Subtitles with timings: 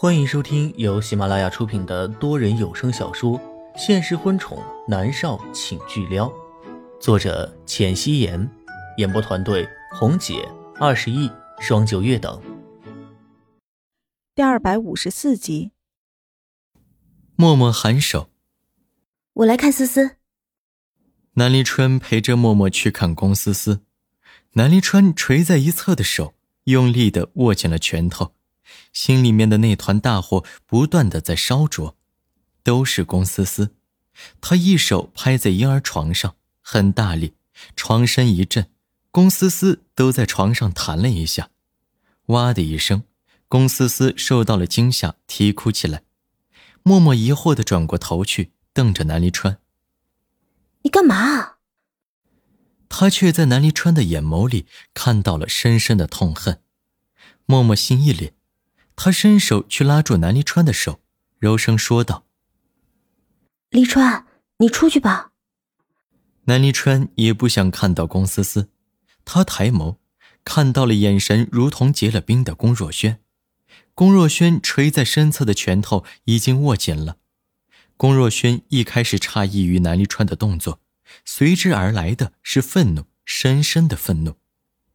[0.00, 3.36] 欢迎收听由喜马拉雅出品的多人有声小说
[3.76, 6.28] 《现实婚宠男少请巨撩》，
[7.00, 8.48] 作者：浅汐颜，
[8.98, 10.48] 演播团队：红姐、
[10.78, 12.40] 二十亿、双九月等。
[14.36, 15.72] 第二百五十四集，
[17.34, 18.30] 默默颔首，
[19.32, 20.18] 我来看思思。
[21.32, 23.80] 南离川陪着默默去看龚思思，
[24.52, 26.34] 南离川垂在一侧的手
[26.66, 28.37] 用力的握紧了拳头。
[28.92, 31.96] 心里面的那团大火不断的在烧灼，
[32.62, 33.74] 都是龚思思。
[34.40, 37.34] 他一手拍在婴儿床上，很大力，
[37.76, 38.70] 床身一震，
[39.10, 41.50] 龚思思都在床上弹了一下。
[42.26, 43.04] 哇的一声，
[43.46, 46.02] 龚思思受到了惊吓，啼哭起来。
[46.82, 49.58] 默默疑惑的转过头去，瞪着南离川
[50.82, 51.56] ：“你干嘛？”
[52.88, 56.62] 他却在南离川的眼眸里看到了深深的痛恨。
[57.44, 58.32] 默默心一凛。
[59.00, 60.98] 他伸手去拉住南离川的手，
[61.38, 62.26] 柔声说道
[63.70, 65.30] ：“离川，你出去吧。”
[66.46, 68.70] 南离川也不想看到龚思思，
[69.24, 69.98] 他抬眸，
[70.42, 73.20] 看到了眼神如同结了冰的龚若轩。
[73.94, 77.18] 龚若轩垂在身侧的拳头已经握紧了。
[77.96, 80.80] 龚若轩一开始诧异于南离川的动作，
[81.24, 84.34] 随之而来的是愤怒，深深的愤怒。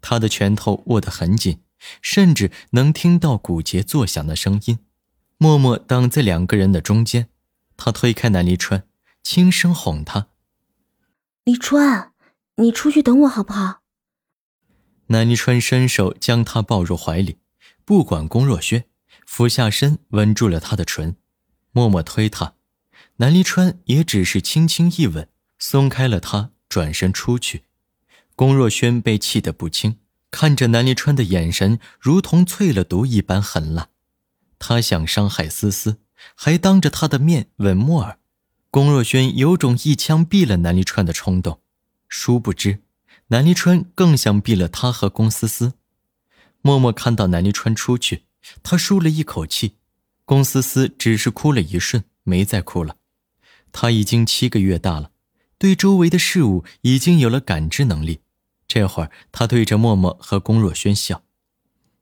[0.00, 1.62] 他的拳头握得很紧。
[2.02, 4.78] 甚至能听到骨节作响的声音。
[5.36, 7.28] 默默挡在两个人的中间，
[7.76, 8.84] 他推开南离川，
[9.22, 10.28] 轻声哄他
[11.44, 12.12] ：“离川，
[12.56, 13.82] 你出去等我好不好？”
[15.10, 17.38] 南离川伸手将她抱入怀里，
[17.84, 18.84] 不管龚若轩，
[19.26, 21.16] 俯下身吻住了她的唇。
[21.70, 22.54] 默默推他，
[23.16, 27.64] 南离川也只是轻轻一吻，松开了他，转身出去。
[28.34, 29.98] 龚若轩被气得不轻。
[30.30, 33.88] 看着南离川的眼神，如同淬了毒一般狠辣。
[34.58, 35.98] 他想伤害思思，
[36.34, 38.18] 还当着他的面吻默儿。
[38.70, 41.60] 龚若轩有种一枪毙了南离川的冲动，
[42.08, 42.80] 殊不知，
[43.28, 45.74] 南离川更想毙了他和龚思思。
[46.60, 48.24] 默默看到南离川出去，
[48.62, 49.76] 他舒了一口气。
[50.24, 52.96] 龚思思只是哭了一瞬，没再哭了。
[53.72, 55.12] 他已经七个月大了，
[55.56, 58.20] 对周围的事物已经有了感知能力。
[58.68, 61.24] 这会儿，他对着默默和龚若轩笑。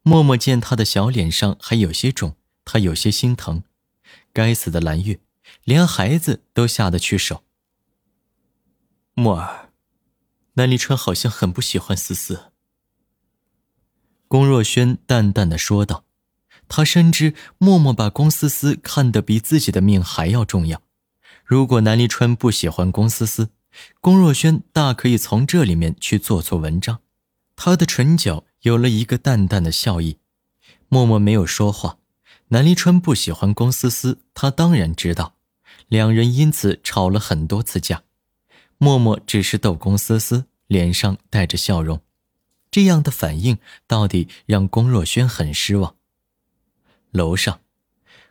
[0.03, 3.63] 默默见他的小脸上还有些肿，他有些心疼。
[4.33, 5.21] 该死的蓝月，
[5.65, 7.45] 连孩子都下得去手。
[9.15, 9.71] 默儿，
[10.55, 12.53] 南离川好像很不喜欢思思。
[14.29, 16.03] 龚若轩淡淡的说道。
[16.69, 20.83] 他深知默默把龚思思看得比自己的命还要重要。
[21.45, 23.51] 如果南离川不喜欢龚思思，
[24.01, 27.01] 龚若轩大可以从这里面去做做文章，
[27.55, 30.19] 他的唇角有了一个淡淡的笑意。
[30.89, 31.99] 默默没有说话。
[32.49, 35.35] 南离川不喜欢龚思思，他当然知道，
[35.89, 38.05] 两人因此吵了很多次架。
[38.79, 42.01] 默默只是逗龚思思，脸上带着笑容，
[42.71, 45.97] 这样的反应到底让龚若轩很失望。
[47.11, 47.61] 楼上，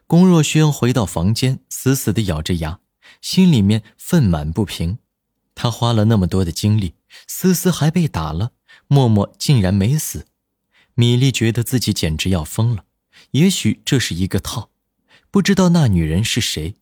[0.07, 2.79] 龚若轩回到房间，死死地咬着牙，
[3.19, 4.99] 心里面愤满不平。
[5.55, 6.93] 他花了那么多的精力，
[7.25, 8.51] 思思还被打了，
[8.87, 10.27] 默默竟然没死。
[10.93, 12.85] 米粒觉得自己简直要疯了，
[13.31, 14.69] 也许这是一个套，
[15.31, 16.75] 不知道那女人是谁。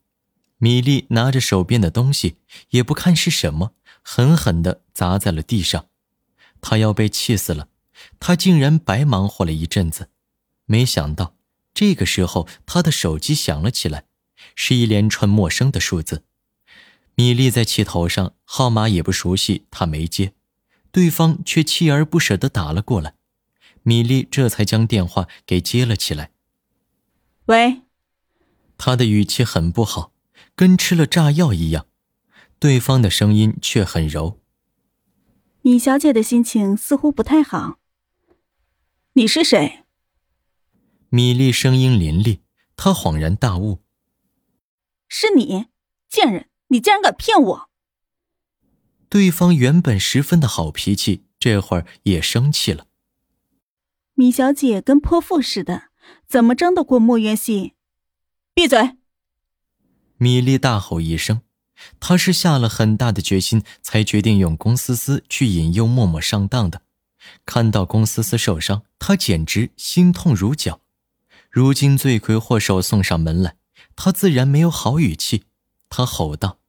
[0.58, 2.38] 米粒拿着手边的东西，
[2.70, 5.88] 也不看是什么，狠狠地砸在了地上。
[6.62, 7.68] 他要被气死了，
[8.20, 10.10] 他竟然白忙活了一阵子。
[10.66, 11.36] 没想到
[11.74, 14.06] 这个时候，他的手机响了起来，
[14.56, 16.24] 是一连串陌生的数字。
[17.16, 20.34] 米粒在气头上，号码也不熟悉，他没接，
[20.92, 23.16] 对方却锲而不舍地打了过来。
[23.84, 26.32] 米粒这才将电话给接了起来。
[27.46, 27.82] 喂，
[28.78, 30.14] 他的语气很不好，
[30.56, 31.88] 跟吃了炸药一样。
[32.60, 34.40] 对方的声音却很柔。
[35.62, 37.78] 米小姐的心情似乎不太好。
[39.14, 39.84] 你是谁？
[41.10, 42.42] 米粒声音凌厉，
[42.76, 43.84] 她恍然大悟。
[45.08, 45.66] 是你，
[46.10, 46.48] 贱人！
[46.74, 47.70] 你竟然敢骗我！
[49.08, 52.88] 对方原本十分的好脾气，这会儿也生气了。
[54.16, 55.84] 米小姐跟泼妇似的，
[56.28, 57.74] 怎么争得过莫元熙？
[58.56, 58.98] 闭嘴！
[60.18, 61.42] 米粒大吼一声，
[62.00, 66.82] 她是下了很大的决心，才决定用龚思思去引诱默默上当的。
[67.46, 70.82] 看到龚思思受伤，她简直心痛如绞。
[71.52, 73.58] 如今罪魁祸首送上门来，
[73.96, 75.44] 她自然没有好语气。
[75.88, 76.62] 她吼道。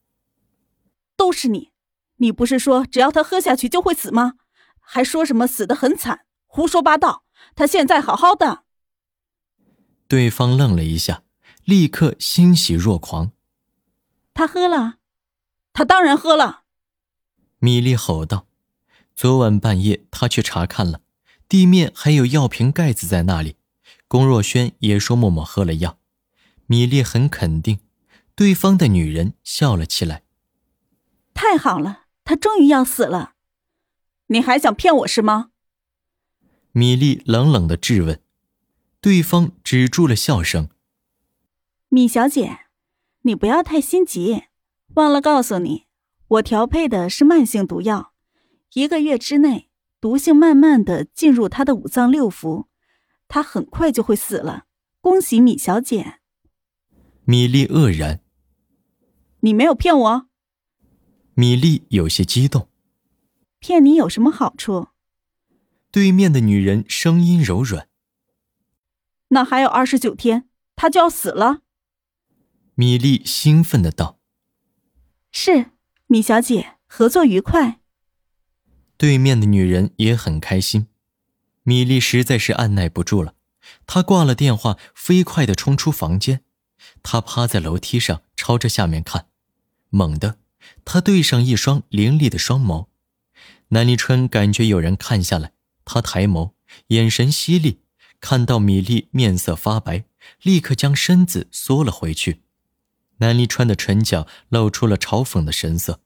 [1.17, 1.71] 都是你！
[2.17, 4.35] 你不是说只要他喝下去就会死吗？
[4.81, 7.25] 还说什么死得很惨，胡说八道！
[7.55, 8.65] 他现在好好的。
[10.07, 11.23] 对方愣了一下，
[11.65, 13.33] 立刻欣喜若狂。
[14.33, 14.97] 他喝了，
[15.73, 16.63] 他当然喝了。
[17.59, 18.47] 米莉吼道
[19.17, 21.01] ：“昨晚半夜，他去查看了，
[21.49, 23.57] 地面还有药瓶盖子在那里。
[24.07, 25.99] 龚若轩也说默默喝了药。”
[26.67, 27.81] 米莉很肯定，
[28.35, 30.23] 对方的女人笑了起来。
[31.35, 33.35] 太好了，他终于要死了。
[34.29, 35.51] 你还想骗我是吗？
[36.73, 38.23] 米莉冷冷的质问。
[39.01, 40.71] 对方止住了笑声。
[41.91, 42.61] 米小姐，
[43.23, 44.45] 你不要太心急。
[44.95, 45.85] 忘了告诉你，
[46.29, 48.15] 我调配的是慢性毒药，
[48.73, 49.69] 一个月之内，
[50.01, 52.69] 毒性慢慢的进入他的五脏六腑，
[53.29, 54.65] 他很快就会死了。
[55.03, 56.21] 恭喜米小姐。
[57.25, 58.21] 米莉愕然。
[59.41, 60.27] 你没有骗我？
[61.35, 62.69] 米粒有些激动。
[63.59, 64.89] 骗你有什么好处？
[65.91, 67.89] 对面的女人声音柔软。
[69.29, 71.63] 那还有二十九天，他就要死了。
[72.75, 74.19] 米粒兴奋的道
[75.33, 75.71] ：“是，
[76.07, 77.81] 米小姐，合作愉快。”
[78.97, 80.89] 对面的女人也很开心。
[81.63, 83.35] 米粒实在是按耐不住了，
[83.87, 86.45] 她挂了电话，飞快的冲出房间。
[87.03, 89.29] 她趴在楼梯上，朝着下面看。
[89.89, 90.39] 猛地，
[90.85, 92.87] 他对上一双凌厉的双眸。
[93.69, 95.53] 南离川感觉有人看下来，
[95.85, 96.53] 他抬眸，
[96.89, 97.81] 眼神犀利。
[98.21, 100.07] 看到米粒面色发白，
[100.41, 102.41] 立刻将身子缩了回去。
[103.19, 106.01] 南离川的唇角露出了嘲讽的神色，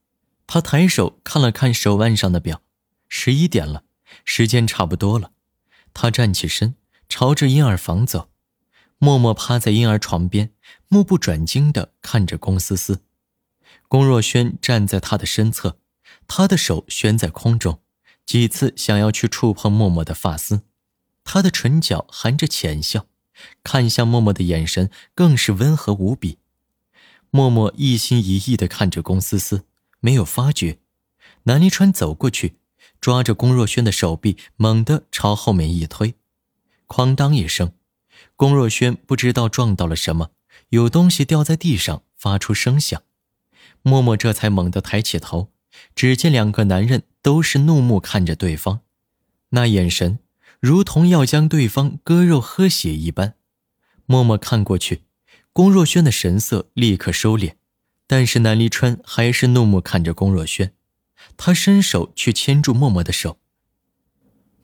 [0.47, 2.61] 他抬手看了看手腕上的表，
[3.09, 3.85] 十一点了，
[4.25, 5.31] 时间差不多了。
[5.95, 6.75] 他站起身，
[7.09, 8.31] 朝着婴儿房走。
[8.99, 10.51] 默默趴在婴儿床边，
[10.89, 13.03] 目不转睛地看着龚思思。
[13.89, 15.79] 龚若轩站在他的身侧，
[16.27, 17.81] 他的手悬在空中，
[18.27, 20.63] 几次想要去触碰默默的发丝。
[21.25, 23.07] 他的唇角含着浅笑，
[23.65, 26.39] 看向默默的眼神更是温和无比。
[27.31, 29.65] 默默一心一意地看着龚思思，
[30.01, 30.79] 没有发觉。
[31.45, 32.57] 南离川走过去，
[33.01, 36.15] 抓着龚若轩的手臂，猛地朝后面一推，
[36.87, 37.73] 哐当一声，
[38.37, 40.31] 龚若轩不知道撞到了什么，
[40.69, 43.03] 有东西掉在地上，发出声响。
[43.83, 45.53] 默默这才猛地抬起头，
[45.95, 48.81] 只见两个男人都是怒目看着对方，
[49.51, 50.19] 那眼神。
[50.61, 53.37] 如同要将对方割肉喝血一般，
[54.07, 55.05] 默默看过去，
[55.53, 57.55] 龚若轩的神色立刻收敛，
[58.09, 60.75] 但是南离川还是怒目看着龚若轩，
[61.37, 63.39] 他伸手去牵住默默的手。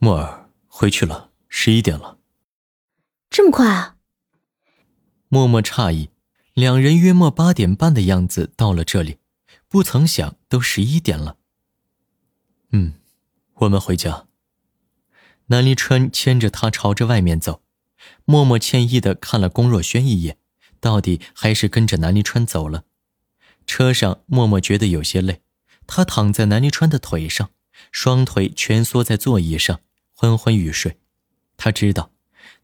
[0.01, 2.19] 默儿，回去了，十一点了，
[3.31, 3.95] 这么快啊？
[5.29, 6.11] 默默诧异，
[6.55, 9.19] 两人约莫八点半的样子到了这里，
[9.69, 11.37] 不曾想都十一点了。
[12.71, 12.95] 嗯，
[13.55, 14.27] 我们回家。
[15.47, 17.63] 南离川牵着他朝着外面走，
[18.25, 20.39] 默默歉意的看了龚若轩一眼，
[20.79, 22.85] 到底还是跟着南离川走了。
[23.67, 25.43] 车上，默默觉得有些累，
[25.89, 27.51] 他躺在南离川的腿上，
[27.91, 29.81] 双腿蜷缩在座椅上，
[30.15, 31.01] 昏昏欲睡。
[31.57, 32.13] 他知道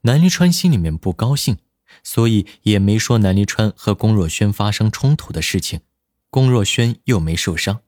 [0.03, 1.59] 南离川心里面不高兴，
[2.03, 5.81] 所以也没说南离川和龚若轩发生冲突的事情。
[6.31, 7.81] 龚若轩又没受伤，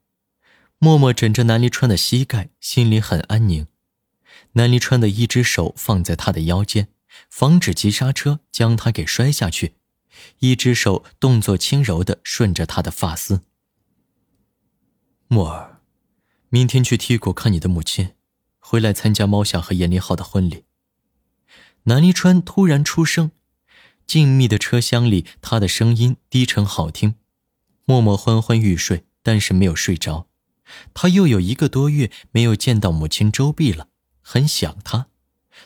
[0.78, 3.66] 默默枕着南离川的膝盖，心里很安宁。
[4.52, 6.88] 南离川的一只手放在他的腰间，
[7.30, 9.74] 防止急刹车将他给摔下去；
[10.40, 13.42] 一只手动作轻柔的顺着他的发丝。
[15.28, 15.80] 墨儿，
[16.48, 18.10] 明天去 T 谷看你的母亲，
[18.58, 20.64] 回来参加猫夏和严立浩的婚礼。
[21.84, 23.30] 南离川突然出声，
[24.06, 27.14] 静谧的车厢里，他的声音低沉好听。
[27.84, 30.28] 默默昏昏欲睡，但是没有睡着。
[30.94, 33.88] 他又有一个多月没有见到母亲周碧了。
[34.20, 35.08] 很想她，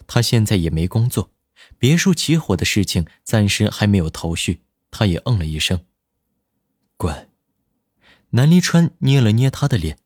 [0.06, 1.30] 他现在也没工作，
[1.78, 4.62] 别墅起火的事情暂时还没有头绪。
[4.90, 5.84] 他也嗯了一声，
[6.96, 7.28] 乖。
[8.30, 9.98] 南离川捏了捏他的脸，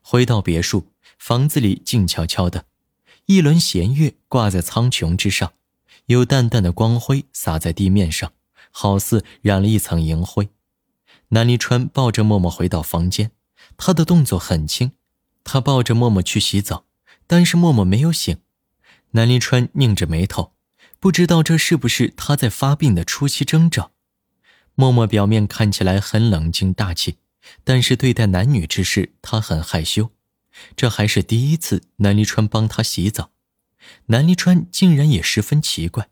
[0.00, 2.66] 回到别墅，房子里静悄悄的，
[3.26, 5.52] 一轮弦月挂在苍穹之上，
[6.06, 8.32] 有淡淡的光辉洒在地面上，
[8.70, 10.50] 好似染了一层银灰。
[11.28, 13.30] 南离川抱着默默回到房间，
[13.76, 14.92] 他的动作很轻，
[15.42, 16.86] 他抱着默默去洗澡。
[17.26, 18.36] 但是默默没有醒，
[19.12, 20.52] 南临川拧着眉头，
[21.00, 23.92] 不知道这是不是他在发病的初期征兆。
[24.74, 27.16] 默默表面看起来很冷静大气，
[27.64, 30.10] 但是对待男女之事，他很害羞。
[30.76, 33.30] 这还是第一次南离川帮他洗澡，
[34.06, 36.08] 南离川竟然也十分奇怪。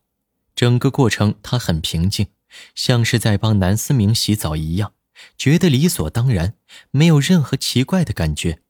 [0.54, 2.28] 整个过程他很平静，
[2.74, 4.92] 像是在帮南思明洗澡一样，
[5.36, 6.54] 觉得理所当然，
[6.90, 8.60] 没有任何奇怪的感觉。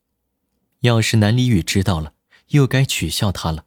[0.80, 2.14] 要是南离宇知道了，
[2.48, 3.64] 又该取笑他了。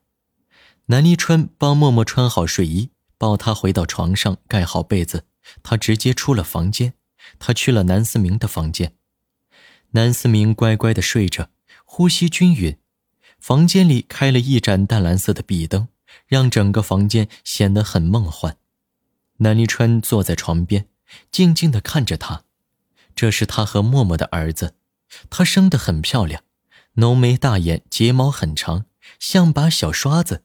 [0.87, 5.25] 南离川帮默默穿好睡衣，抱他回到床上，盖好被子，
[5.63, 6.93] 他直接出了房间。
[7.39, 8.93] 他去了南思明的房间，
[9.91, 11.49] 南思明乖乖的睡着，
[11.83, 12.77] 呼吸均匀。
[13.39, 15.87] 房间里开了一盏淡蓝色的壁灯，
[16.27, 18.57] 让整个房间显得很梦幻。
[19.37, 20.87] 南离川坐在床边，
[21.31, 22.43] 静静的看着他。
[23.15, 24.75] 这是他和默默的儿子，
[25.29, 26.43] 他生得很漂亮，
[26.95, 28.85] 浓眉大眼，睫毛很长，
[29.19, 30.43] 像把小刷子。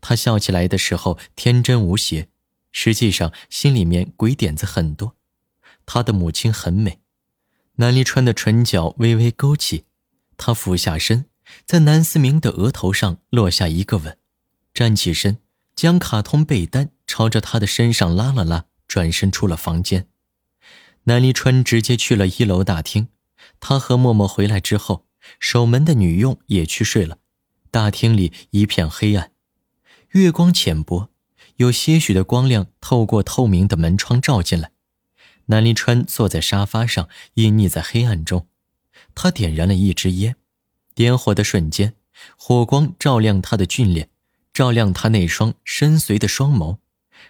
[0.00, 2.28] 他笑起来的时候天真无邪，
[2.72, 5.16] 实际上心里面鬼点子很多。
[5.86, 7.00] 他的母亲很美，
[7.76, 9.84] 南离川的唇角微微勾起，
[10.36, 11.26] 他俯下身，
[11.64, 14.18] 在南思明的额头上落下一个吻，
[14.72, 15.38] 站起身，
[15.74, 20.06] 将卡通被单朝着他的身上拉了拉，转身出了房间。
[21.04, 23.08] 南离川直接去了一楼大厅，
[23.60, 25.06] 他和默默回来之后，
[25.40, 27.18] 守门的女佣也去睡了，
[27.70, 29.32] 大厅里一片黑暗，
[30.10, 31.10] 月光浅薄，
[31.56, 34.72] 有些许的光亮透过透明的门窗照进来。
[35.46, 38.46] 南离川坐在沙发上，隐匿在黑暗中。
[39.14, 40.36] 他点燃了一支烟，
[40.98, 41.94] 点火的瞬间，
[42.36, 44.10] 火光照亮他的俊脸，
[44.52, 46.78] 照亮他那双深邃的双眸，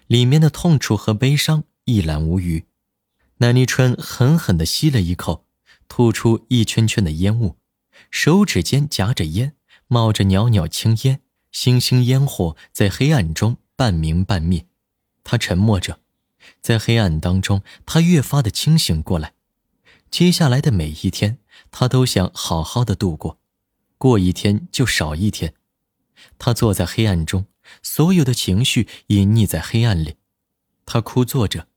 [0.06, 2.64] 里面的痛楚和悲伤一览无余。
[3.40, 5.44] 南离川狠狠地吸了一口，
[5.86, 7.58] 吐出一圈圈的烟雾，
[8.10, 9.52] 手指间夹着烟，
[9.86, 11.20] 冒着袅袅青烟，
[11.52, 14.66] 星星烟火在黑暗中半明半灭。
[15.22, 16.00] 他沉默着。
[16.62, 19.34] 在黑暗当中，他越发的清醒过来。
[20.10, 21.36] 接下来的每一天，
[21.70, 23.38] 他都想好好的度过，
[23.98, 25.52] 过一天就少一天。
[26.38, 27.46] 他坐在黑暗中，
[27.82, 30.16] 所有的情绪隐匿在黑暗里。
[30.86, 31.68] 他枯坐着，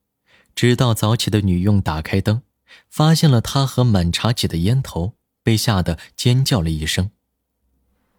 [0.56, 2.44] 直到早起的女佣打开灯，
[2.90, 7.12] 发现了他和满茶几的烟头，被吓得尖叫了一声：“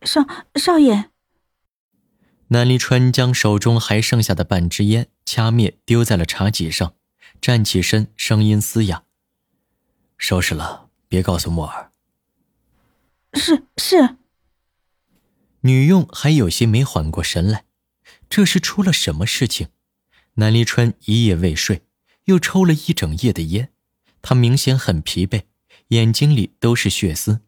[0.02, 0.20] 少
[0.56, 1.10] 少爷！”
[2.48, 6.94] 南离川将手中还剩下的半支烟掐灭，丢在了茶几上，
[7.40, 9.04] 站起身，声音嘶哑
[10.18, 11.90] ：“收拾了，别告诉莫尔。
[13.34, 14.16] ”“是是。”
[15.62, 17.64] 女佣还有些没缓过神来，
[18.28, 19.68] 这是出了什么事情？
[20.34, 21.82] 南离川一夜未睡，
[22.24, 23.72] 又抽了一整夜的烟，
[24.20, 25.42] 他明显很疲惫，
[25.88, 27.40] 眼睛里都是血丝。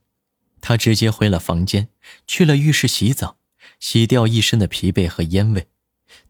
[0.61, 1.89] 他直接回了房间，
[2.27, 3.39] 去了浴室洗澡。
[3.81, 5.69] 洗掉一身的疲惫和烟味，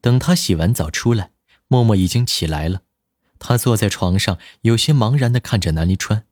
[0.00, 1.30] 等他洗完澡出来，
[1.68, 2.82] 默默已经起来了。
[3.38, 6.26] 他坐在床上，有些茫然的看着南离川。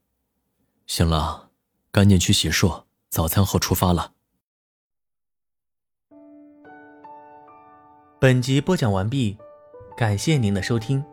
[0.86, 1.50] 行了，
[1.90, 4.12] 赶紧去洗漱，早餐后出发了。
[8.18, 9.36] 本集播讲完毕，
[9.98, 11.04] 感谢您的收听。